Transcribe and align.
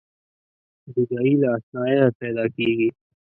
جدایي 0.93 1.33
له 1.41 1.47
اشناییه 1.57 2.05
پیداکیږي. 2.19 2.89